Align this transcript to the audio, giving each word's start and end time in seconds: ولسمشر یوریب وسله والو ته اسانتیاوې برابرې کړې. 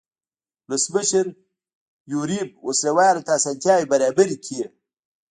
ولسمشر 0.67 1.25
یوریب 2.11 2.49
وسله 2.67 2.91
والو 2.97 3.21
ته 3.25 3.31
اسانتیاوې 3.39 3.85
برابرې 3.93 4.37
کړې. 4.45 4.63